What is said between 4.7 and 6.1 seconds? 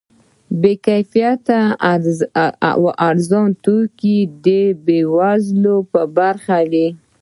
بې وزلو په